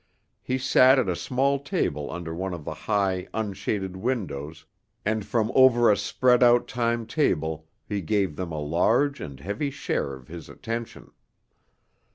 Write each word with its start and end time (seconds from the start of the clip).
He 0.41 0.57
sat 0.57 0.97
at 0.97 1.07
a 1.07 1.15
small 1.15 1.59
table 1.59 2.09
under 2.09 2.33
one 2.33 2.55
of 2.55 2.65
the 2.65 2.73
high, 2.73 3.27
unshaded 3.35 3.95
windows, 3.95 4.65
and 5.05 5.23
from 5.23 5.51
over 5.53 5.91
a 5.91 5.95
spread 5.95 6.41
out 6.41 6.67
time 6.67 7.05
table 7.05 7.67
he 7.87 8.01
gave 8.01 8.35
them 8.35 8.51
a 8.51 8.59
large 8.59 9.21
and 9.21 9.39
heavy 9.39 9.69
share 9.69 10.15
of 10.15 10.27
his 10.27 10.49
attention. 10.49 11.11